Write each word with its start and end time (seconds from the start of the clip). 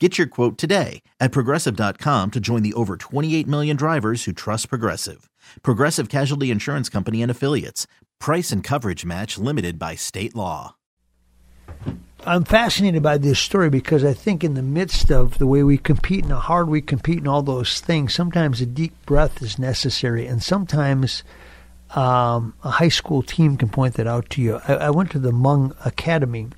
Get 0.00 0.18
your 0.18 0.26
quote 0.26 0.58
today 0.58 1.02
at 1.20 1.30
progressive.com 1.30 2.32
to 2.32 2.40
join 2.40 2.64
the 2.64 2.74
over 2.74 2.96
28 2.96 3.46
million 3.46 3.76
drivers 3.76 4.24
who 4.24 4.32
trust 4.32 4.68
Progressive. 4.68 5.30
Progressive 5.62 6.08
Casualty 6.08 6.50
Insurance 6.50 6.88
Company 6.88 7.22
and 7.22 7.30
Affiliates. 7.30 7.86
Price 8.18 8.50
and 8.50 8.64
coverage 8.64 9.04
match 9.04 9.38
limited 9.38 9.78
by 9.78 9.94
state 9.94 10.34
law. 10.34 10.74
I'm 12.26 12.42
fascinated 12.42 13.04
by 13.04 13.18
this 13.18 13.38
story 13.38 13.70
because 13.70 14.04
I 14.04 14.14
think 14.14 14.42
in 14.42 14.54
the 14.54 14.62
midst 14.62 15.12
of 15.12 15.38
the 15.38 15.46
way 15.46 15.62
we 15.62 15.78
compete 15.78 16.24
and 16.24 16.32
how 16.32 16.40
hard 16.40 16.68
we 16.68 16.80
compete 16.80 17.18
and 17.18 17.28
all 17.28 17.42
those 17.42 17.80
things, 17.80 18.14
sometimes 18.14 18.60
a 18.60 18.66
deep 18.66 18.94
breath 19.06 19.42
is 19.42 19.60
necessary, 19.60 20.26
and 20.26 20.42
sometimes 20.42 21.22
um, 21.90 22.54
a 22.64 22.70
high 22.70 22.88
school 22.88 23.22
team 23.22 23.56
can 23.56 23.68
point 23.68 23.94
that 23.94 24.08
out 24.08 24.28
to 24.30 24.42
you. 24.42 24.60
I, 24.66 24.74
I 24.74 24.90
went 24.90 25.12
to 25.12 25.20
the 25.20 25.30
Hmong 25.30 25.76
Academy 25.86 26.48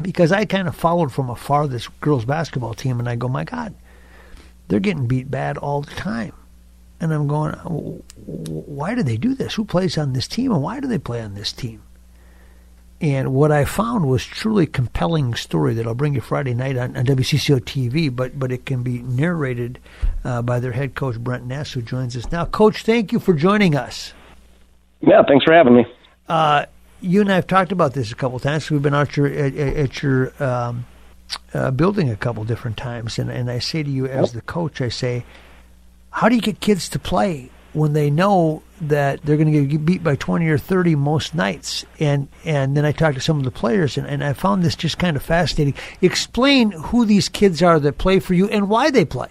because 0.00 0.32
I 0.32 0.44
kind 0.44 0.68
of 0.68 0.74
followed 0.74 1.12
from 1.12 1.28
afar 1.28 1.68
this 1.68 1.88
girls 2.00 2.24
basketball 2.24 2.74
team, 2.74 2.98
and 2.98 3.08
I 3.08 3.16
go, 3.16 3.28
my 3.28 3.44
God, 3.44 3.74
they're 4.68 4.80
getting 4.80 5.06
beat 5.06 5.30
bad 5.30 5.58
all 5.58 5.82
the 5.82 5.94
time. 5.94 6.32
And 7.00 7.12
I'm 7.12 7.26
going, 7.26 7.52
why 7.54 8.94
do 8.94 9.02
they 9.02 9.16
do 9.16 9.34
this? 9.34 9.54
Who 9.54 9.64
plays 9.64 9.98
on 9.98 10.12
this 10.12 10.28
team, 10.28 10.52
and 10.52 10.62
why 10.62 10.80
do 10.80 10.86
they 10.86 10.98
play 10.98 11.20
on 11.20 11.34
this 11.34 11.52
team? 11.52 11.82
And 13.00 13.34
what 13.34 13.50
I 13.50 13.64
found 13.64 14.08
was 14.08 14.24
truly 14.24 14.64
compelling 14.64 15.34
story 15.34 15.74
that 15.74 15.88
I'll 15.88 15.94
bring 15.94 16.14
you 16.14 16.20
Friday 16.20 16.54
night 16.54 16.76
on, 16.76 16.96
on 16.96 17.04
WCCO 17.04 17.58
TV, 17.58 18.14
but 18.14 18.38
but 18.38 18.52
it 18.52 18.64
can 18.64 18.84
be 18.84 19.02
narrated 19.02 19.80
uh, 20.22 20.40
by 20.40 20.60
their 20.60 20.70
head 20.70 20.94
coach 20.94 21.18
Brent 21.18 21.44
Ness, 21.44 21.72
who 21.72 21.82
joins 21.82 22.16
us 22.16 22.30
now. 22.30 22.44
Coach, 22.44 22.84
thank 22.84 23.10
you 23.10 23.18
for 23.18 23.34
joining 23.34 23.74
us. 23.74 24.14
Yeah, 25.00 25.24
thanks 25.26 25.44
for 25.44 25.52
having 25.52 25.74
me. 25.74 25.84
Uh, 26.28 26.66
you 27.02 27.20
and 27.20 27.30
I 27.30 27.34
have 27.34 27.46
talked 27.46 27.72
about 27.72 27.94
this 27.94 28.12
a 28.12 28.14
couple 28.14 28.36
of 28.36 28.42
times. 28.42 28.70
We've 28.70 28.80
been 28.80 28.94
out 28.94 29.16
your, 29.16 29.26
at, 29.26 29.54
at 29.56 30.02
your 30.02 30.32
um, 30.42 30.86
uh, 31.52 31.70
building 31.70 32.10
a 32.10 32.16
couple 32.16 32.44
different 32.44 32.76
times, 32.76 33.18
and, 33.18 33.30
and 33.30 33.50
I 33.50 33.58
say 33.58 33.82
to 33.82 33.90
you 33.90 34.06
as 34.06 34.32
the 34.32 34.40
coach, 34.42 34.80
I 34.80 34.88
say, 34.88 35.24
how 36.10 36.28
do 36.28 36.34
you 36.34 36.40
get 36.40 36.60
kids 36.60 36.88
to 36.90 36.98
play 36.98 37.50
when 37.72 37.94
they 37.94 38.10
know 38.10 38.62
that 38.82 39.22
they're 39.22 39.36
going 39.36 39.52
to 39.52 39.64
get 39.64 39.84
beat 39.84 40.04
by 40.04 40.14
20 40.14 40.46
or 40.48 40.58
30 40.58 40.94
most 40.94 41.34
nights? 41.34 41.84
And 41.98 42.28
and 42.44 42.76
then 42.76 42.84
I 42.84 42.92
talk 42.92 43.14
to 43.14 43.20
some 43.20 43.38
of 43.38 43.44
the 43.44 43.50
players, 43.50 43.96
and, 43.96 44.06
and 44.06 44.22
I 44.22 44.34
found 44.34 44.62
this 44.62 44.76
just 44.76 44.98
kind 44.98 45.16
of 45.16 45.22
fascinating. 45.22 45.74
Explain 46.00 46.72
who 46.72 47.04
these 47.04 47.28
kids 47.28 47.62
are 47.62 47.80
that 47.80 47.98
play 47.98 48.20
for 48.20 48.34
you 48.34 48.48
and 48.48 48.68
why 48.68 48.90
they 48.90 49.04
play. 49.04 49.28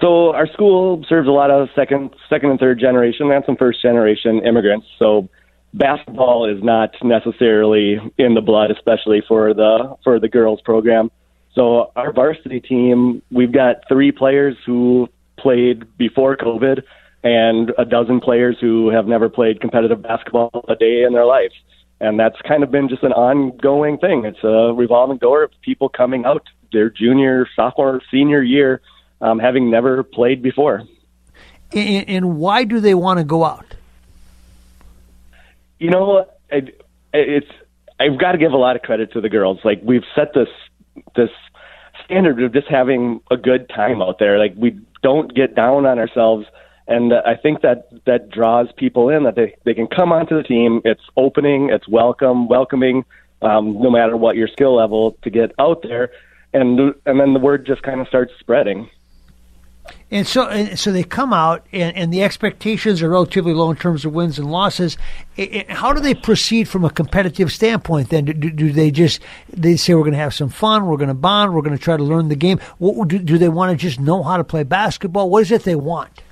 So 0.00 0.34
our 0.34 0.48
school 0.48 1.04
serves 1.08 1.28
a 1.28 1.32
lot 1.32 1.52
of 1.52 1.68
second, 1.76 2.10
second 2.28 2.50
and 2.50 2.58
third 2.58 2.80
generation 2.80 3.30
and 3.30 3.44
some 3.44 3.56
first 3.56 3.80
generation 3.80 4.44
immigrants. 4.44 4.86
So 4.98 5.28
basketball 5.74 6.48
is 6.48 6.62
not 6.62 6.90
necessarily 7.02 7.98
in 8.18 8.34
the 8.34 8.40
blood, 8.40 8.70
especially 8.70 9.22
for 9.26 9.54
the 9.54 9.96
for 10.04 10.18
the 10.20 10.28
girls 10.28 10.60
program. 10.62 11.10
So 11.54 11.92
our 11.96 12.12
varsity 12.12 12.60
team, 12.60 13.22
we've 13.30 13.52
got 13.52 13.86
three 13.88 14.10
players 14.12 14.56
who 14.64 15.08
played 15.38 15.96
before 15.98 16.36
COVID, 16.36 16.82
and 17.22 17.72
a 17.78 17.84
dozen 17.84 18.20
players 18.20 18.56
who 18.60 18.88
have 18.90 19.06
never 19.06 19.28
played 19.28 19.60
competitive 19.60 20.02
basketball 20.02 20.64
a 20.68 20.74
day 20.74 21.02
in 21.02 21.12
their 21.12 21.26
life. 21.26 21.52
And 22.00 22.18
that's 22.18 22.36
kind 22.48 22.62
of 22.64 22.70
been 22.70 22.88
just 22.88 23.04
an 23.04 23.12
ongoing 23.12 23.98
thing. 23.98 24.24
It's 24.24 24.42
a 24.42 24.72
revolving 24.74 25.18
door 25.18 25.44
of 25.44 25.52
people 25.62 25.88
coming 25.88 26.24
out 26.24 26.48
their 26.72 26.90
junior, 26.90 27.46
sophomore, 27.54 28.00
senior 28.10 28.42
year, 28.42 28.80
um, 29.20 29.38
having 29.38 29.70
never 29.70 30.02
played 30.02 30.42
before. 30.42 30.82
And, 31.72 32.08
and 32.08 32.36
why 32.38 32.64
do 32.64 32.80
they 32.80 32.94
want 32.94 33.18
to 33.18 33.24
go 33.24 33.44
out? 33.44 33.66
You 35.82 35.90
know, 35.90 36.26
it, 36.48 36.80
it's 37.12 37.50
I've 37.98 38.18
got 38.18 38.32
to 38.32 38.38
give 38.38 38.52
a 38.52 38.56
lot 38.56 38.76
of 38.76 38.82
credit 38.82 39.12
to 39.12 39.20
the 39.20 39.28
girls. 39.28 39.58
Like 39.64 39.80
we've 39.82 40.04
set 40.14 40.32
this 40.32 40.48
this 41.16 41.30
standard 42.04 42.40
of 42.40 42.52
just 42.52 42.68
having 42.68 43.20
a 43.30 43.36
good 43.36 43.68
time 43.68 44.00
out 44.00 44.20
there. 44.20 44.38
Like 44.38 44.54
we 44.56 44.78
don't 45.02 45.34
get 45.34 45.56
down 45.56 45.84
on 45.84 45.98
ourselves, 45.98 46.46
and 46.86 47.12
I 47.12 47.34
think 47.34 47.62
that 47.62 47.88
that 48.06 48.30
draws 48.30 48.68
people 48.76 49.08
in. 49.08 49.24
That 49.24 49.34
they 49.34 49.56
they 49.64 49.74
can 49.74 49.88
come 49.88 50.12
onto 50.12 50.36
the 50.36 50.44
team. 50.44 50.80
It's 50.84 51.02
opening. 51.16 51.70
It's 51.70 51.88
welcome, 51.88 52.46
welcoming, 52.48 53.04
um, 53.42 53.82
no 53.82 53.90
matter 53.90 54.16
what 54.16 54.36
your 54.36 54.48
skill 54.48 54.76
level 54.76 55.18
to 55.22 55.30
get 55.30 55.52
out 55.58 55.82
there, 55.82 56.12
and 56.52 56.78
and 57.06 57.18
then 57.18 57.34
the 57.34 57.40
word 57.40 57.66
just 57.66 57.82
kind 57.82 58.00
of 58.00 58.06
starts 58.06 58.32
spreading. 58.38 58.88
And 60.10 60.26
so, 60.26 60.46
and 60.46 60.78
so 60.78 60.92
they 60.92 61.02
come 61.02 61.32
out, 61.32 61.66
and, 61.72 61.96
and 61.96 62.12
the 62.12 62.22
expectations 62.22 63.02
are 63.02 63.08
relatively 63.08 63.54
low 63.54 63.70
in 63.70 63.76
terms 63.76 64.04
of 64.04 64.12
wins 64.12 64.38
and 64.38 64.50
losses. 64.50 64.96
how 65.68 65.92
do 65.92 66.00
they 66.00 66.14
proceed 66.14 66.68
from 66.68 66.84
a 66.84 66.90
competitive 66.90 67.50
standpoint? 67.50 68.10
Then 68.10 68.26
do, 68.26 68.34
do 68.34 68.72
they 68.72 68.90
just 68.90 69.20
they 69.50 69.76
say 69.76 69.94
we're 69.94 70.02
going 70.02 70.12
to 70.12 70.18
have 70.18 70.34
some 70.34 70.50
fun, 70.50 70.86
we're 70.86 70.98
going 70.98 71.08
to 71.08 71.14
bond, 71.14 71.54
we're 71.54 71.62
going 71.62 71.76
to 71.76 71.82
try 71.82 71.96
to 71.96 72.04
learn 72.04 72.28
the 72.28 72.36
game? 72.36 72.60
What, 72.78 73.08
do, 73.08 73.18
do 73.18 73.38
they 73.38 73.48
want 73.48 73.70
to 73.70 73.76
just 73.76 73.98
know 73.98 74.22
how 74.22 74.36
to 74.36 74.44
play 74.44 74.64
basketball? 74.64 75.30
What 75.30 75.42
is 75.42 75.50
it 75.50 75.64
they 75.64 75.76
want? 75.76 76.22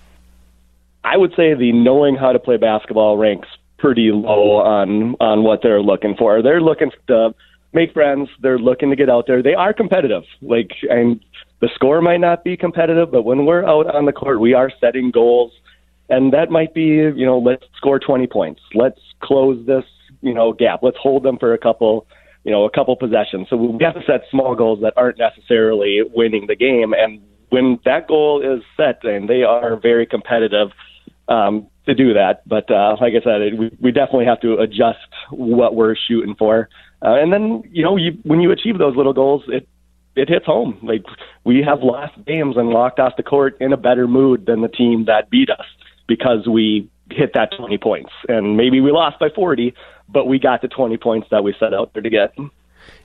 I 1.03 1.17
would 1.17 1.31
say 1.34 1.55
the 1.55 1.72
knowing 1.72 2.17
how 2.17 2.32
to 2.32 2.38
play 2.38 2.59
basketball 2.59 3.17
ranks 3.17 3.49
pretty 3.78 4.11
low 4.12 4.56
on 4.56 5.17
on 5.21 5.43
what 5.43 5.62
they're 5.62 5.82
looking 5.82 6.15
for. 6.17 6.43
They're 6.43 6.61
looking 6.61 6.91
to 7.09 7.34
make 7.72 7.92
friends. 7.92 8.28
They're 8.41 8.58
looking 8.58 8.91
to 8.91 8.97
get 8.97 9.08
out 9.08 9.26
there. 9.26 9.42
They 9.42 9.54
are 9.54 9.72
competitive. 9.72 10.22
Like 10.41 10.70
and 10.88 11.20
the 11.60 11.69
score 11.75 12.00
might 12.00 12.20
not 12.20 12.42
be 12.44 12.56
competitive, 12.56 13.10
but 13.10 13.22
when 13.22 13.44
we're 13.44 13.64
out 13.64 13.94
on 13.94 14.06
the 14.06 14.12
court, 14.12 14.41
we 14.41 14.54
are 14.54 14.70
setting 14.81 15.10
goals. 15.10 15.53
And 16.08 16.32
that 16.32 16.50
might 16.50 16.75
be, 16.75 16.82
you 16.82 17.25
know, 17.25 17.38
let's 17.38 17.64
score 17.76 18.00
20 18.00 18.26
points. 18.26 18.60
Let's 18.75 18.98
close 19.22 19.64
this, 19.66 19.84
you 20.22 20.34
know, 20.34 20.53
gap. 20.53 20.81
Let's 20.82 20.97
hold 21.00 21.22
them 21.22 21.38
for 21.38 21.54
a 21.54 21.58
couple, 21.58 22.06
you 22.42 22.50
know, 22.50 22.64
a 22.64 22.70
couple 22.70 22.97
possessions. 22.97 23.47
So 23.48 23.56
we 23.56 23.84
have 23.84 23.94
to 23.94 24.02
set 24.06 24.22
small 24.31 24.56
goals 24.56 24.81
that 24.82 24.94
aren't 24.97 25.19
necessarily 25.19 26.00
winning 26.12 26.47
the 26.48 26.56
game. 26.56 26.92
And 26.94 27.20
when 27.50 27.78
that 27.84 28.08
goal 28.08 28.42
is 28.42 28.64
set, 28.76 29.04
and 29.04 29.28
they 29.28 29.42
are 29.42 29.76
very 29.76 30.06
competitive 30.06 30.70
um, 31.30 31.68
to 31.86 31.94
do 31.94 32.12
that. 32.14 32.46
But 32.46 32.70
uh, 32.70 32.96
like 33.00 33.14
I 33.14 33.24
said, 33.24 33.41
it, 33.41 33.58
we, 33.58 33.70
we 33.80 33.92
definitely 33.92 34.26
have 34.26 34.41
to 34.41 34.58
adjust 34.58 34.98
what 35.30 35.74
we're 35.74 35.96
shooting 35.96 36.34
for. 36.34 36.68
Uh, 37.02 37.14
and 37.14 37.32
then, 37.32 37.62
you 37.70 37.82
know, 37.82 37.96
you, 37.96 38.18
when 38.24 38.41
you 38.41 38.50
achieve 38.50 38.76
those 38.76 38.96
little 38.96 39.14
goals, 39.14 39.44
it 39.48 39.66
it 40.16 40.28
hits 40.28 40.44
home. 40.44 40.78
Like 40.82 41.04
we 41.44 41.62
have 41.66 41.82
lost 41.82 42.12
games 42.26 42.56
and 42.56 42.69
walked 42.69 42.99
off 42.99 43.16
the 43.16 43.22
court 43.22 43.56
in 43.60 43.72
a 43.72 43.76
better 43.76 44.08
mood 44.08 44.44
than 44.44 44.60
the 44.60 44.69
team 44.69 45.05
that 45.06 45.31
beat 45.31 45.49
us 45.49 45.64
because 46.08 46.46
we 46.49 46.90
hit 47.10 47.32
that 47.34 47.50
20 47.56 47.78
points. 47.78 48.10
And 48.28 48.56
maybe 48.56 48.81
we 48.81 48.90
lost 48.90 49.19
by 49.19 49.28
40, 49.31 49.72
but 50.08 50.26
we 50.26 50.38
got 50.38 50.62
the 50.62 50.69
20 50.69 50.96
points 50.96 51.28
that 51.31 51.44
we 51.44 51.55
set 51.58 51.72
out 51.72 51.93
there 51.93 52.02
to 52.02 52.10
get. 52.10 52.34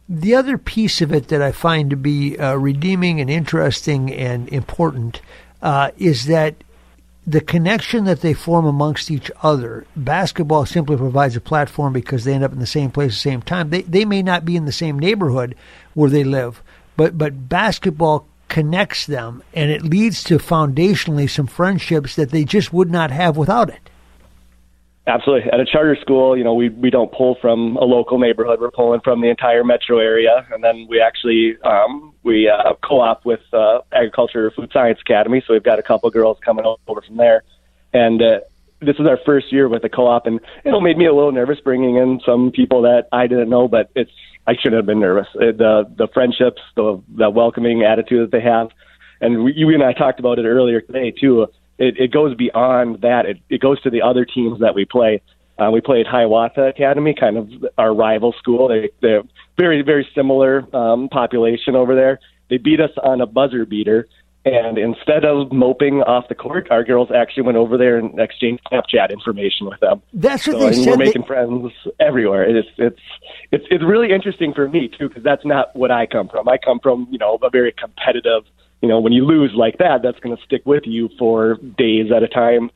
The 0.10 0.36
other 0.36 0.58
piece 0.58 1.02
of 1.02 1.14
it 1.14 1.28
that 1.30 1.42
I 1.42 1.52
find 1.52 1.90
to 1.92 1.96
be 1.96 2.38
uh, 2.38 2.56
redeeming 2.56 3.22
and 3.22 3.30
interesting 3.30 4.12
and 4.12 4.50
important 4.50 5.22
uh, 5.62 5.92
is 5.98 6.26
that 6.26 6.56
the 7.28 7.42
connection 7.42 8.06
that 8.06 8.22
they 8.22 8.34
form 8.34 8.66
amongst 8.66 9.10
each 9.10 9.32
other. 9.42 9.86
Basketball 9.96 10.66
simply 10.66 10.96
provides 10.96 11.36
a 11.36 11.42
platform 11.42 11.94
because 11.94 12.24
they 12.24 12.34
end 12.34 12.44
up 12.44 12.54
in 12.54 12.60
the 12.60 12.66
same 12.66 12.92
place 12.92 13.12
at 13.12 13.16
the 13.16 13.30
same 13.30 13.42
time. 13.42 13.70
They 13.70 13.82
they 13.82 14.06
may 14.06 14.22
not 14.22 14.46
be 14.46 14.56
in 14.56 14.66
the 14.66 14.72
same 14.72 15.00
neighborhood 15.00 15.56
where 15.94 16.10
they 16.10 16.24
live, 16.24 16.62
but 16.96 17.18
but 17.18 17.50
basketball 17.50 18.28
connects 18.48 19.08
them 19.08 19.42
and 19.54 19.72
it 19.72 19.82
leads 19.82 20.24
to 20.24 20.38
foundationally 20.38 21.30
some 21.30 21.48
friendships 21.48 22.16
that 22.16 22.30
they 22.30 22.44
just 22.44 22.72
would 22.72 22.92
not 22.92 23.10
have 23.10 23.36
without 23.38 23.70
it. 23.70 23.90
Absolutely. 25.08 25.52
At 25.52 25.60
a 25.60 25.66
charter 25.66 25.96
school, 26.02 26.36
you 26.36 26.44
know, 26.44 26.56
we 26.56 26.70
we 26.70 26.90
don't 26.90 27.12
pull 27.12 27.38
from 27.40 27.78
a 27.78 27.84
local 27.84 28.18
neighborhood. 28.18 28.60
We're 28.60 28.72
pulling 28.72 29.02
from 29.02 29.22
the 29.22 29.30
entire 29.30 29.64
metro 29.64 30.00
area, 30.00 30.48
and 30.52 30.64
then 30.64 30.88
we 30.90 31.00
actually 31.00 31.58
um, 31.64 32.14
we 32.24 32.50
uh, 32.50 32.74
co-op 32.84 33.24
with 33.24 33.42
uh, 33.54 33.82
Agriculture 33.92 34.52
Food 34.56 34.72
Science 34.74 34.98
Academy. 35.02 35.44
So 35.46 35.54
we've 35.54 35.64
got 35.64 35.78
a 35.78 35.84
couple 35.84 36.10
girls 36.10 36.38
coming 36.44 36.66
over 36.66 37.02
from 37.04 37.18
there, 37.18 37.44
and 37.94 38.20
uh, 38.20 38.40
this 38.82 38.96
is 38.98 39.06
our 39.06 39.20
first 39.24 39.54
year 39.54 39.70
with 39.70 39.84
the 39.84 39.90
co-op, 39.90 40.26
and 40.26 40.40
it 40.64 40.82
made 40.82 40.98
me 40.98 41.06
a 41.06 41.14
little 41.14 41.32
nervous 41.32 41.60
bringing 41.64 41.98
in 41.98 42.20
some 42.26 42.52
people 42.52 42.82
that 42.82 43.08
I 43.12 43.28
didn't 43.28 43.50
know, 43.50 43.68
but 43.68 43.92
it's 43.96 44.12
I 44.48 44.54
shouldn't 44.56 44.78
have 44.78 44.88
been 44.88 45.00
nervous. 45.00 45.28
It, 45.36 45.60
the 45.60 45.84
the 45.96 46.08
friendships, 46.16 46.64
the 46.76 47.00
the 47.16 47.30
welcoming 47.30 47.84
attitude 47.84 48.24
that 48.24 48.36
they 48.36 48.44
have, 48.44 48.70
and 49.22 49.44
we, 49.44 49.54
you 49.54 49.70
and 49.70 49.84
I 49.84 49.94
talked 49.94 50.20
about 50.20 50.40
it 50.40 50.46
earlier 50.46 50.82
today 50.82 51.12
too 51.12 51.46
it, 51.78 51.98
it 51.98 52.12
goes 52.12 52.36
beyond 52.36 53.02
that. 53.02 53.26
It, 53.26 53.38
it 53.50 53.62
goes 53.62 53.82
to 53.82 53.90
the 53.90 54.02
other 54.02 54.26
teams 54.26 54.60
that 54.60 54.76
we 54.76 54.86
play. 54.86 55.22
Uh, 55.58 55.72
we 55.72 55.80
played 55.82 56.06
Hiawatha 56.06 56.64
Academy, 56.68 57.16
kind 57.18 57.38
of 57.38 57.50
our 57.78 57.94
rival 57.94 58.34
school. 58.38 58.68
They, 58.68 58.90
they're 59.02 59.24
very, 59.58 59.82
very 59.82 60.08
similar 60.14 60.64
um, 60.76 61.08
population 61.10 61.76
over 61.76 61.96
there. 61.96 62.20
They 62.50 62.58
beat 62.58 62.80
us 62.80 62.92
on 63.02 63.22
a 63.22 63.26
buzzer 63.26 63.66
beater, 63.66 64.08
and 64.46 64.78
instead 64.78 65.26
of 65.26 65.52
moping 65.52 66.02
off 66.02 66.28
the 66.28 66.36
court, 66.36 66.68
our 66.70 66.84
girls 66.84 67.10
actually 67.14 67.44
went 67.44 67.58
over 67.58 67.78
there 67.78 67.98
and 67.98 68.20
exchanged 68.20 68.62
Snapchat 68.72 69.10
information 69.10 69.66
with 69.66 69.80
them. 69.80 70.02
That's 70.14 70.46
what 70.46 70.60
so, 70.60 70.70
they 70.70 70.74
said. 70.74 70.88
We're 70.88 70.98
making 70.98 71.22
they... 71.22 71.28
friends 71.28 71.72
everywhere. 72.00 72.44
It's 72.44 72.68
it's 72.78 73.00
it's 73.52 73.66
it's 73.72 73.84
really 73.84 74.14
interesting 74.14 74.54
for 74.54 74.70
me 74.70 74.88
too 74.88 75.08
because 75.08 75.24
that's 75.24 75.46
not 75.46 75.76
what 75.76 75.90
I 75.90 76.06
come 76.06 76.28
from. 76.30 76.48
I 76.48 76.58
come 76.58 76.80
from 76.80 77.08
you 77.10 77.18
know 77.18 77.40
a 77.42 77.50
very 77.50 77.72
competitive 77.72 78.44
you 78.82 78.90
know, 78.90 79.00
when 79.00 79.14
you 79.14 79.26
lose 79.26 79.52
like 79.56 79.78
that, 79.80 80.02
that's 80.04 80.20
going 80.20 80.36
to 80.36 80.44
stick 80.44 80.62
with 80.66 80.84
you 80.86 81.10
for 81.18 81.56
days 81.78 82.12
at 82.16 82.24
a 82.24 82.28
time. 82.28 82.70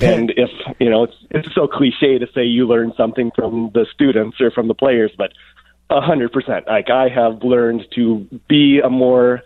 And 0.00 0.30
if 0.36 0.50
you 0.78 0.90
know, 0.90 1.04
it's 1.04 1.16
it's 1.30 1.54
so 1.54 1.66
cliche 1.66 2.18
to 2.18 2.26
say 2.34 2.44
you 2.44 2.66
learn 2.66 2.92
something 2.96 3.30
from 3.34 3.70
the 3.72 3.86
students 3.94 4.40
or 4.40 4.50
from 4.50 4.68
the 4.68 4.74
players, 4.74 5.10
but 5.16 5.32
a 5.88 6.02
hundred 6.02 6.32
percent. 6.32 6.66
Like 6.66 6.90
I 6.90 7.08
have 7.08 7.42
learned 7.42 7.86
to 7.94 8.26
be 8.46 8.80
a 8.84 8.90
more 8.90 9.42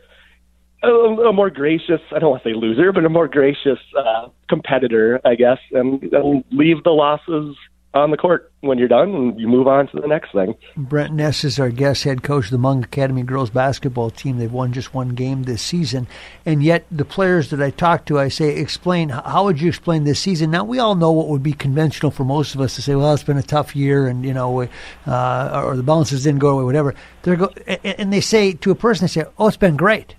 a, 0.82 0.88
a 0.88 1.32
more 1.32 1.50
gracious, 1.50 2.00
I 2.10 2.18
don't 2.18 2.30
want 2.30 2.42
to 2.42 2.50
say 2.50 2.54
loser, 2.54 2.92
but 2.92 3.04
a 3.04 3.08
more 3.08 3.28
gracious 3.28 3.78
uh, 3.96 4.28
competitor, 4.48 5.20
I 5.24 5.34
guess, 5.34 5.58
and, 5.72 6.02
and 6.02 6.44
leave 6.50 6.82
the 6.84 6.90
losses 6.90 7.56
on 7.92 8.12
the 8.12 8.16
court 8.16 8.52
when 8.60 8.78
you're 8.78 8.86
done 8.86 9.14
and 9.14 9.40
you 9.40 9.48
move 9.48 9.66
on 9.66 9.88
to 9.88 10.00
the 10.00 10.06
next 10.06 10.30
thing. 10.32 10.54
Brent 10.76 11.12
Ness 11.12 11.42
is 11.42 11.58
our 11.58 11.70
guest 11.70 12.04
head 12.04 12.22
coach 12.22 12.44
of 12.44 12.50
the 12.52 12.58
Hmong 12.58 12.84
Academy 12.84 13.22
girls 13.22 13.50
basketball 13.50 14.10
team. 14.10 14.38
They've 14.38 14.52
won 14.52 14.72
just 14.72 14.94
one 14.94 15.10
game 15.10 15.42
this 15.42 15.60
season. 15.60 16.06
And 16.46 16.62
yet 16.62 16.84
the 16.90 17.04
players 17.04 17.50
that 17.50 17.60
I 17.60 17.70
talk 17.70 18.04
to, 18.06 18.18
I 18.18 18.28
say, 18.28 18.56
explain, 18.56 19.08
how 19.08 19.44
would 19.44 19.60
you 19.60 19.68
explain 19.68 20.04
this 20.04 20.20
season? 20.20 20.52
Now, 20.52 20.62
we 20.62 20.78
all 20.78 20.94
know 20.94 21.10
what 21.10 21.28
would 21.28 21.42
be 21.42 21.52
conventional 21.52 22.12
for 22.12 22.24
most 22.24 22.54
of 22.54 22.60
us 22.60 22.76
to 22.76 22.82
say, 22.82 22.94
well, 22.94 23.12
it's 23.12 23.24
been 23.24 23.36
a 23.36 23.42
tough 23.42 23.74
year 23.74 24.06
and, 24.06 24.24
you 24.24 24.34
know, 24.34 24.68
uh, 25.06 25.62
or 25.64 25.76
the 25.76 25.82
balances 25.82 26.22
didn't 26.22 26.40
go 26.40 26.50
away, 26.50 26.64
whatever. 26.64 26.94
They're 27.22 27.36
go- 27.36 27.54
and 27.66 28.12
they 28.12 28.20
say 28.20 28.52
to 28.52 28.70
a 28.70 28.76
person, 28.76 29.04
they 29.04 29.08
say, 29.08 29.24
oh, 29.38 29.48
it's 29.48 29.56
been 29.56 29.76
great. 29.76 30.14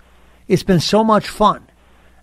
It's 0.46 0.62
been 0.62 0.80
so 0.80 1.02
much 1.02 1.26
fun. 1.28 1.66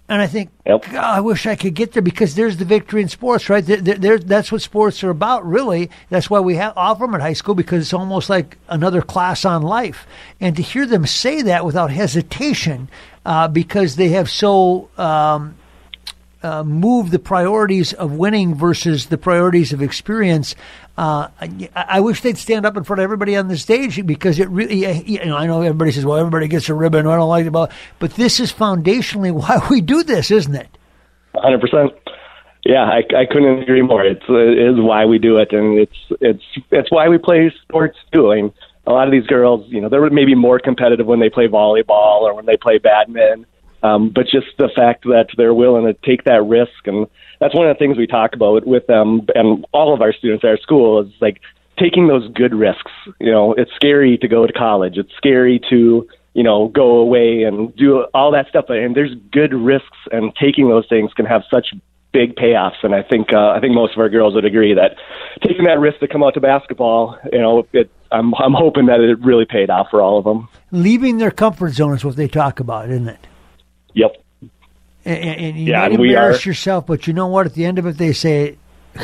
And 0.09 0.23
I 0.23 0.25
think, 0.25 0.50
yep. 0.65 0.81
God, 0.81 0.95
I 0.95 1.21
wish 1.21 1.45
I 1.45 1.56
could 1.56 1.75
get 1.75 1.94
there 1.94 2.01
because 2.01 2.33
there's 2.33 2.57
the 2.57 2.65
victory 2.65 3.03
in 3.03 3.09
sports, 3.09 3.47
right? 3.47 3.63
There, 3.63 3.77
there, 3.77 4.17
that's 4.17 4.51
what 4.51 4.63
sports 4.63 5.03
are 5.03 5.11
about, 5.11 5.45
really. 5.45 5.91
That's 6.09 6.31
why 6.31 6.39
we 6.39 6.56
have, 6.56 6.73
offer 6.75 7.06
them 7.06 7.13
at 7.13 7.21
high 7.21 7.33
school 7.33 7.53
because 7.53 7.83
it's 7.83 7.94
almost 7.94 8.27
like 8.27 8.57
another 8.67 9.03
class 9.03 9.45
on 9.45 9.61
life. 9.61 10.07
And 10.41 10.56
to 10.56 10.63
hear 10.63 10.88
them 10.88 11.06
say 11.06 11.44
that 11.44 11.63
without 11.63 11.91
hesitation, 11.91 12.89
uh, 13.23 13.50
because 13.50 13.97
they 13.97 14.09
have 14.09 14.31
so 14.31 14.89
um, 14.97 15.56
uh, 16.41 16.63
move 16.63 17.11
the 17.11 17.19
priorities 17.19 17.94
of 17.94 18.13
winning 18.13 18.56
versus 18.56 19.07
the 19.07 19.17
priorities 19.17 19.73
of 19.73 19.81
experience. 19.81 20.56
Uh, 20.99 21.29
I, 21.39 21.69
I, 21.75 21.99
wish 22.01 22.19
they'd 22.19 22.37
stand 22.37 22.65
up 22.65 22.75
in 22.75 22.83
front 22.83 22.99
of 22.99 23.05
everybody 23.05 23.37
on 23.37 23.47
the 23.47 23.55
stage 23.55 24.05
because 24.05 24.37
it 24.37 24.49
really, 24.49 24.83
you 25.09 25.23
know, 25.23 25.37
I 25.37 25.47
know 25.47 25.61
everybody 25.61 25.93
says, 25.93 26.05
well, 26.05 26.17
everybody 26.17 26.49
gets 26.49 26.67
a 26.67 26.73
ribbon. 26.73 27.07
I 27.07 27.15
don't 27.15 27.29
like 27.29 27.45
it, 27.45 27.51
but, 27.51 27.71
but 27.99 28.15
this 28.15 28.41
is 28.41 28.51
foundationally 28.51 29.31
why 29.41 29.65
we 29.69 29.79
do 29.79 30.03
this, 30.03 30.29
isn't 30.29 30.53
it? 30.53 30.67
100%. 31.35 31.97
Yeah, 32.65 32.83
I, 32.83 33.03
I 33.17 33.25
couldn't 33.31 33.63
agree 33.63 33.81
more. 33.81 34.03
It's, 34.03 34.25
it 34.27 34.59
is 34.59 34.75
why 34.75 35.05
we 35.05 35.19
do 35.19 35.37
it, 35.37 35.53
and 35.53 35.79
it's 35.79 35.95
it's 36.19 36.43
it's 36.69 36.91
why 36.91 37.07
we 37.07 37.17
play 37.17 37.49
sports 37.61 37.97
too. 38.13 38.33
I 38.33 38.35
mean, 38.35 38.53
a 38.85 38.91
lot 38.91 39.07
of 39.07 39.13
these 39.13 39.25
girls, 39.25 39.65
you 39.69 39.79
know, 39.79 39.87
they're 39.87 40.09
maybe 40.09 40.35
more 40.35 40.59
competitive 40.59 41.05
when 41.07 41.21
they 41.21 41.29
play 41.29 41.47
volleyball 41.47 42.23
or 42.23 42.33
when 42.33 42.45
they 42.45 42.57
play 42.57 42.77
badminton 42.77 43.45
um, 43.83 44.09
but 44.09 44.23
just 44.23 44.47
the 44.57 44.69
fact 44.75 45.03
that 45.05 45.27
they're 45.37 45.53
willing 45.53 45.85
to 45.85 45.93
take 46.05 46.25
that 46.25 46.43
risk, 46.43 46.85
and 46.85 47.07
that's 47.39 47.55
one 47.55 47.67
of 47.67 47.75
the 47.75 47.79
things 47.79 47.97
we 47.97 48.07
talk 48.07 48.33
about 48.33 48.65
with 48.67 48.87
them 48.87 49.21
and 49.35 49.65
all 49.71 49.93
of 49.93 50.01
our 50.01 50.13
students 50.13 50.43
at 50.43 50.49
our 50.49 50.57
school 50.57 51.01
is 51.01 51.13
like 51.21 51.39
taking 51.77 52.07
those 52.07 52.27
good 52.33 52.53
risks. 52.53 52.91
You 53.19 53.31
know, 53.31 53.53
it's 53.53 53.71
scary 53.75 54.17
to 54.17 54.27
go 54.27 54.45
to 54.45 54.53
college. 54.53 54.97
It's 54.97 55.13
scary 55.15 55.59
to 55.69 56.07
you 56.33 56.43
know 56.43 56.67
go 56.67 56.97
away 56.97 57.43
and 57.43 57.75
do 57.75 58.05
all 58.13 58.31
that 58.31 58.47
stuff, 58.49 58.65
and 58.69 58.95
there's 58.95 59.15
good 59.31 59.53
risks, 59.53 59.97
and 60.11 60.33
taking 60.35 60.69
those 60.69 60.87
things 60.87 61.13
can 61.13 61.25
have 61.25 61.43
such 61.49 61.73
big 62.11 62.35
payoffs. 62.35 62.83
And 62.83 62.93
I 62.93 63.03
think 63.03 63.31
uh, 63.33 63.49
I 63.49 63.59
think 63.59 63.73
most 63.73 63.93
of 63.93 63.99
our 63.99 64.09
girls 64.09 64.35
would 64.35 64.45
agree 64.45 64.73
that 64.73 64.97
taking 65.41 65.65
that 65.65 65.79
risk 65.79 65.99
to 65.99 66.07
come 66.07 66.23
out 66.23 66.33
to 66.33 66.41
basketball, 66.41 67.17
you 67.31 67.39
know, 67.39 67.65
it, 67.73 67.89
I'm 68.11 68.33
I'm 68.35 68.53
hoping 68.53 68.87
that 68.87 68.99
it 68.99 69.19
really 69.23 69.45
paid 69.45 69.69
off 69.69 69.87
for 69.89 70.01
all 70.01 70.17
of 70.17 70.25
them. 70.25 70.49
Leaving 70.71 71.17
their 71.17 71.31
comfort 71.31 71.71
zone 71.71 71.93
is 71.93 72.03
what 72.03 72.15
they 72.15 72.27
talk 72.27 72.59
about, 72.59 72.89
isn't 72.89 73.07
it? 73.07 73.27
Yep. 73.94 74.24
And, 75.06 75.18
and 75.18 75.57
you 75.57 75.71
yeah, 75.71 75.81
might 75.81 75.91
and 75.91 76.06
embarrass 76.06 76.45
are... 76.45 76.50
yourself, 76.50 76.86
but 76.88 77.07
you 77.07 77.13
know 77.13 77.27
what? 77.27 77.45
At 77.45 77.53
the 77.53 77.65
end 77.65 77.80
of 77.80 77.86
it, 77.86 77.97
they 77.97 78.13
say, 78.13 78.57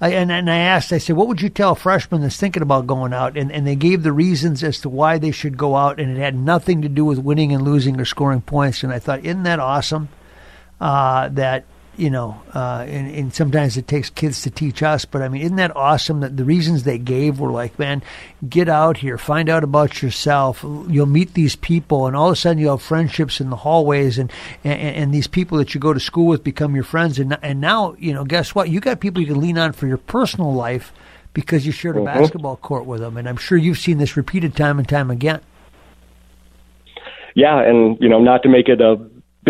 I, 0.00 0.12
and, 0.12 0.32
and 0.32 0.50
I 0.50 0.56
asked, 0.56 0.92
I 0.92 0.98
said, 0.98 1.16
what 1.16 1.28
would 1.28 1.42
you 1.42 1.50
tell 1.50 1.72
a 1.72 1.76
freshman 1.76 2.22
that's 2.22 2.38
thinking 2.38 2.62
about 2.62 2.86
going 2.86 3.12
out? 3.12 3.36
And, 3.36 3.52
and 3.52 3.66
they 3.66 3.76
gave 3.76 4.02
the 4.02 4.12
reasons 4.12 4.64
as 4.64 4.80
to 4.80 4.88
why 4.88 5.18
they 5.18 5.30
should 5.30 5.58
go 5.58 5.76
out, 5.76 6.00
and 6.00 6.16
it 6.16 6.20
had 6.20 6.34
nothing 6.34 6.80
to 6.82 6.88
do 6.88 7.04
with 7.04 7.18
winning 7.18 7.52
and 7.52 7.62
losing 7.62 8.00
or 8.00 8.06
scoring 8.06 8.40
points. 8.40 8.82
And 8.82 8.92
I 8.92 8.98
thought, 8.98 9.24
isn't 9.24 9.42
that 9.42 9.60
awesome? 9.60 10.08
Uh, 10.80 11.28
that 11.30 11.64
you 11.96 12.08
know, 12.08 12.40
uh, 12.54 12.84
and, 12.88 13.14
and 13.14 13.34
sometimes 13.34 13.76
it 13.76 13.86
takes 13.86 14.08
kids 14.10 14.42
to 14.42 14.50
teach 14.50 14.82
us. 14.82 15.04
But 15.04 15.22
I 15.22 15.28
mean, 15.28 15.42
isn't 15.42 15.56
that 15.56 15.76
awesome 15.76 16.20
that 16.20 16.36
the 16.36 16.44
reasons 16.44 16.84
they 16.84 16.98
gave 16.98 17.40
were 17.40 17.50
like, 17.50 17.78
man, 17.78 18.02
get 18.48 18.68
out 18.68 18.96
here, 18.96 19.18
find 19.18 19.48
out 19.48 19.64
about 19.64 20.02
yourself. 20.02 20.62
You'll 20.62 21.06
meet 21.06 21.34
these 21.34 21.56
people, 21.56 22.06
and 22.06 22.16
all 22.16 22.28
of 22.28 22.32
a 22.32 22.36
sudden 22.36 22.58
you'll 22.58 22.76
have 22.76 22.86
friendships 22.86 23.40
in 23.40 23.50
the 23.50 23.56
hallways, 23.56 24.18
and, 24.18 24.32
and, 24.64 24.80
and 24.80 25.14
these 25.14 25.26
people 25.26 25.58
that 25.58 25.74
you 25.74 25.80
go 25.80 25.92
to 25.92 26.00
school 26.00 26.26
with 26.26 26.42
become 26.42 26.74
your 26.74 26.84
friends. 26.84 27.18
And, 27.18 27.38
and 27.42 27.60
now, 27.60 27.94
you 27.98 28.14
know, 28.14 28.24
guess 28.24 28.54
what? 28.54 28.70
You 28.70 28.80
got 28.80 29.00
people 29.00 29.20
you 29.20 29.28
can 29.28 29.40
lean 29.40 29.58
on 29.58 29.72
for 29.72 29.86
your 29.86 29.98
personal 29.98 30.54
life 30.54 30.92
because 31.32 31.66
you 31.66 31.72
shared 31.72 31.96
a 31.96 32.00
mm-hmm. 32.00 32.18
basketball 32.18 32.56
court 32.56 32.86
with 32.86 33.00
them. 33.00 33.16
And 33.16 33.28
I'm 33.28 33.36
sure 33.36 33.58
you've 33.58 33.78
seen 33.78 33.98
this 33.98 34.16
repeated 34.16 34.56
time 34.56 34.78
and 34.78 34.88
time 34.88 35.10
again. 35.10 35.40
Yeah, 37.34 37.60
and 37.60 37.96
you 38.00 38.08
know, 38.08 38.20
not 38.20 38.42
to 38.42 38.48
make 38.48 38.68
it 38.68 38.80
a 38.80 38.96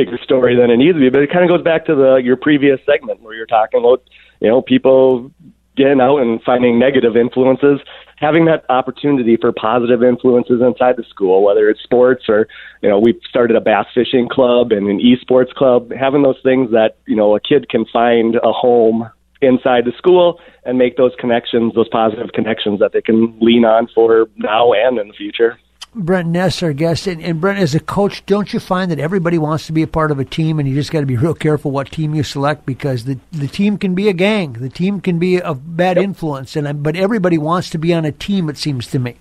bigger 0.04 0.18
story 0.22 0.56
than 0.56 0.70
it 0.70 0.78
needs 0.78 0.96
to 0.96 1.00
be. 1.00 1.10
But 1.10 1.22
it 1.22 1.30
kind 1.30 1.44
of 1.44 1.50
goes 1.50 1.62
back 1.62 1.84
to 1.86 1.94
the 1.94 2.16
your 2.16 2.36
previous 2.36 2.80
segment 2.86 3.20
where 3.20 3.34
you're 3.34 3.46
talking 3.46 3.80
about 3.80 4.02
you 4.40 4.48
know 4.48 4.62
people 4.62 5.30
getting 5.76 6.00
out 6.00 6.18
and 6.18 6.42
finding 6.42 6.78
negative 6.78 7.16
influences, 7.16 7.80
having 8.16 8.44
that 8.46 8.64
opportunity 8.68 9.36
for 9.36 9.52
positive 9.52 10.02
influences 10.02 10.60
inside 10.60 10.96
the 10.96 11.04
school, 11.08 11.44
whether 11.44 11.68
it's 11.68 11.82
sports 11.82 12.24
or 12.28 12.48
you 12.82 12.88
know 12.88 12.98
we 12.98 13.18
started 13.28 13.56
a 13.56 13.60
bass 13.60 13.86
fishing 13.94 14.28
club 14.28 14.72
and 14.72 14.88
an 14.88 15.00
esports 15.00 15.52
club, 15.52 15.92
having 15.92 16.22
those 16.22 16.40
things 16.42 16.70
that 16.70 16.96
you 17.06 17.16
know 17.16 17.36
a 17.36 17.40
kid 17.40 17.68
can 17.68 17.84
find 17.92 18.36
a 18.36 18.52
home 18.52 19.10
inside 19.42 19.84
the 19.84 19.92
school 19.96 20.38
and 20.64 20.76
make 20.76 20.96
those 20.96 21.12
connections, 21.18 21.74
those 21.74 21.88
positive 21.88 22.32
connections 22.34 22.78
that 22.78 22.92
they 22.92 23.00
can 23.00 23.34
lean 23.40 23.64
on 23.64 23.88
for 23.94 24.28
now 24.36 24.72
and 24.72 24.98
in 24.98 25.08
the 25.08 25.14
future. 25.14 25.58
Brent 25.94 26.28
Ness, 26.28 26.62
our 26.62 26.72
guest. 26.72 27.06
And, 27.06 27.20
and, 27.22 27.40
Brent, 27.40 27.58
as 27.58 27.74
a 27.74 27.80
coach, 27.80 28.24
don't 28.26 28.52
you 28.52 28.60
find 28.60 28.90
that 28.90 29.00
everybody 29.00 29.38
wants 29.38 29.66
to 29.66 29.72
be 29.72 29.82
a 29.82 29.88
part 29.88 30.10
of 30.10 30.18
a 30.18 30.24
team, 30.24 30.58
and 30.58 30.68
you 30.68 30.74
just 30.74 30.92
got 30.92 31.00
to 31.00 31.06
be 31.06 31.16
real 31.16 31.34
careful 31.34 31.70
what 31.70 31.90
team 31.90 32.14
you 32.14 32.22
select 32.22 32.64
because 32.64 33.04
the 33.04 33.18
the 33.32 33.48
team 33.48 33.76
can 33.76 33.94
be 33.94 34.08
a 34.08 34.12
gang, 34.12 34.52
the 34.52 34.68
team 34.68 35.00
can 35.00 35.18
be 35.18 35.38
a 35.38 35.54
bad 35.54 35.96
yep. 35.96 36.04
influence, 36.04 36.54
and 36.54 36.82
but 36.82 36.96
everybody 36.96 37.38
wants 37.38 37.70
to 37.70 37.78
be 37.78 37.92
on 37.92 38.04
a 38.04 38.12
team. 38.12 38.48
It 38.48 38.56
seems 38.56 38.86
to 38.88 38.98
me. 38.98 39.16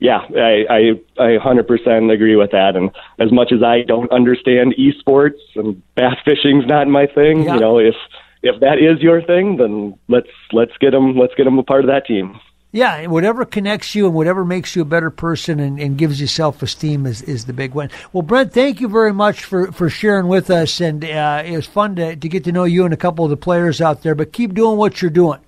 Yeah, 0.00 0.20
I, 0.36 0.64
I 0.70 1.24
I 1.24 1.38
100% 1.38 2.12
agree 2.12 2.36
with 2.36 2.52
that. 2.52 2.76
And 2.76 2.90
as 3.18 3.32
much 3.32 3.50
as 3.52 3.62
I 3.64 3.82
don't 3.82 4.10
understand 4.12 4.74
esports 4.78 5.40
and 5.56 5.82
bass 5.96 6.16
fishing's 6.24 6.66
not 6.66 6.86
my 6.86 7.06
thing, 7.06 7.42
you 7.42 7.58
know, 7.58 7.78
if 7.78 7.96
if 8.42 8.60
that 8.60 8.78
is 8.78 9.02
your 9.02 9.22
thing, 9.22 9.56
then 9.56 9.98
let's 10.08 10.28
let's 10.52 10.76
get 10.80 10.92
them 10.92 11.16
let's 11.16 11.34
get 11.34 11.44
them 11.44 11.58
a 11.58 11.64
part 11.64 11.84
of 11.84 11.88
that 11.88 12.06
team. 12.06 12.38
Yeah, 12.78 13.08
whatever 13.08 13.44
connects 13.44 13.96
you 13.96 14.06
and 14.06 14.14
whatever 14.14 14.44
makes 14.44 14.76
you 14.76 14.82
a 14.82 14.84
better 14.84 15.10
person 15.10 15.58
and, 15.58 15.80
and 15.80 15.98
gives 15.98 16.20
you 16.20 16.28
self 16.28 16.62
esteem 16.62 17.06
is, 17.06 17.22
is 17.22 17.46
the 17.46 17.52
big 17.52 17.74
one. 17.74 17.90
Well, 18.12 18.22
Brent, 18.22 18.52
thank 18.52 18.80
you 18.80 18.86
very 18.86 19.12
much 19.12 19.42
for, 19.42 19.72
for 19.72 19.90
sharing 19.90 20.28
with 20.28 20.48
us. 20.48 20.80
And 20.80 21.04
uh, 21.04 21.42
it 21.44 21.56
was 21.56 21.66
fun 21.66 21.96
to, 21.96 22.14
to 22.14 22.28
get 22.28 22.44
to 22.44 22.52
know 22.52 22.62
you 22.62 22.84
and 22.84 22.94
a 22.94 22.96
couple 22.96 23.24
of 23.24 23.30
the 23.30 23.36
players 23.36 23.80
out 23.80 24.04
there, 24.04 24.14
but 24.14 24.32
keep 24.32 24.54
doing 24.54 24.78
what 24.78 25.02
you're 25.02 25.10
doing. 25.10 25.40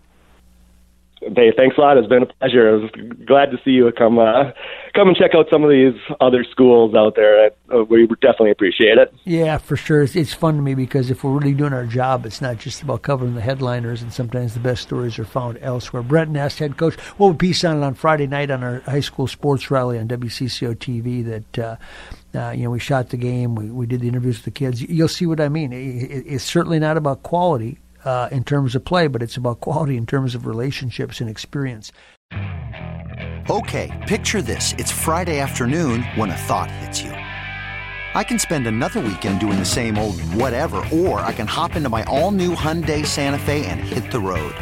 Hey, 1.34 1.52
thanks 1.56 1.78
a 1.78 1.80
lot. 1.80 1.96
It's 1.96 2.08
been 2.08 2.24
a 2.24 2.26
pleasure. 2.26 2.68
I 2.68 2.72
was 2.72 2.90
glad 3.24 3.52
to 3.52 3.58
see 3.64 3.70
you 3.70 3.90
come 3.96 4.18
uh, 4.18 4.50
come 4.94 5.08
and 5.08 5.16
check 5.16 5.30
out 5.34 5.46
some 5.48 5.62
of 5.62 5.70
these 5.70 5.94
other 6.20 6.44
schools 6.50 6.94
out 6.94 7.14
there. 7.14 7.50
Uh, 7.72 7.84
we 7.84 8.06
definitely 8.20 8.50
appreciate 8.50 8.98
it. 8.98 9.14
Yeah, 9.24 9.58
for 9.58 9.76
sure. 9.76 10.02
It's, 10.02 10.16
it's 10.16 10.34
fun 10.34 10.56
to 10.56 10.62
me 10.62 10.74
because 10.74 11.08
if 11.08 11.22
we're 11.22 11.38
really 11.38 11.54
doing 11.54 11.72
our 11.72 11.86
job, 11.86 12.26
it's 12.26 12.40
not 12.40 12.58
just 12.58 12.82
about 12.82 13.02
covering 13.02 13.36
the 13.36 13.40
headliners, 13.40 14.02
and 14.02 14.12
sometimes 14.12 14.54
the 14.54 14.60
best 14.60 14.82
stories 14.82 15.18
are 15.20 15.24
found 15.24 15.58
elsewhere. 15.62 16.02
Brent 16.02 16.30
Ness, 16.32 16.58
head 16.58 16.76
coach, 16.76 16.96
we'll 17.18 17.32
be 17.32 17.48
piece 17.48 17.64
on 17.64 17.76
it 17.76 17.84
on 17.84 17.94
Friday 17.94 18.26
night 18.26 18.50
on 18.50 18.64
our 18.64 18.80
high 18.80 19.00
school 19.00 19.28
sports 19.28 19.70
rally 19.70 19.98
on 19.98 20.08
WCCO 20.08 20.74
TV 20.76 21.24
that. 21.24 21.58
Uh, 21.58 21.76
uh, 22.32 22.50
you 22.52 22.62
know, 22.62 22.70
we 22.70 22.78
shot 22.78 23.08
the 23.08 23.16
game. 23.16 23.56
We, 23.56 23.70
we 23.70 23.86
did 23.86 24.02
the 24.02 24.06
interviews 24.06 24.36
with 24.36 24.44
the 24.44 24.52
kids. 24.52 24.80
You'll 24.80 25.08
see 25.08 25.26
what 25.26 25.40
I 25.40 25.48
mean. 25.48 25.72
It, 25.72 26.12
it, 26.12 26.24
it's 26.28 26.44
certainly 26.44 26.78
not 26.78 26.96
about 26.96 27.24
quality 27.24 27.80
uh, 28.04 28.28
in 28.30 28.44
terms 28.44 28.74
of 28.74 28.84
play, 28.84 29.06
but 29.06 29.22
it's 29.22 29.36
about 29.36 29.60
quality 29.60 29.96
in 29.96 30.06
terms 30.06 30.34
of 30.34 30.46
relationships 30.46 31.20
and 31.20 31.28
experience. 31.28 31.92
Okay, 33.50 33.90
picture 34.06 34.42
this. 34.42 34.74
It's 34.78 34.92
Friday 34.92 35.40
afternoon 35.40 36.02
when 36.14 36.30
a 36.30 36.36
thought 36.36 36.70
hits 36.70 37.02
you. 37.02 37.10
I 37.10 38.24
can 38.24 38.38
spend 38.38 38.66
another 38.66 39.00
weekend 39.00 39.40
doing 39.40 39.58
the 39.58 39.64
same 39.64 39.96
old 39.96 40.20
whatever, 40.34 40.84
or 40.92 41.20
I 41.20 41.32
can 41.32 41.46
hop 41.46 41.76
into 41.76 41.88
my 41.88 42.02
all 42.04 42.30
new 42.32 42.54
Hyundai 42.54 43.06
Santa 43.06 43.38
Fe 43.38 43.66
and 43.66 43.80
hit 43.80 44.10
the 44.10 44.20
road. 44.20 44.54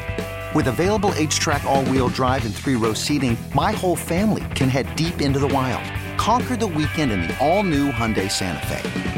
With 0.55 0.69
available 0.69 1.11
HTRAC, 1.11 1.65
all 1.65 1.85
wheel 1.87 2.09
drive, 2.09 2.45
and 2.47 2.55
three 2.55 2.77
row 2.77 2.95
seating, 2.95 3.37
my 3.55 3.73
whole 3.73 3.97
family 3.97 4.45
can 4.55 4.69
head 4.69 4.95
deep 4.97 5.21
into 5.21 5.39
the 5.39 5.49
wild. 5.49 5.85
Conquer 6.19 6.57
the 6.57 6.67
weekend 6.67 7.13
in 7.13 7.21
the 7.23 7.37
all 7.39 7.63
new 7.63 7.91
Hyundai 7.91 8.31
Santa 8.31 8.67
Fe. 8.67 9.18